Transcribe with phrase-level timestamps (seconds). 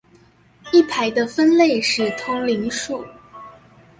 [0.73, 3.07] 一排的分類是通靈術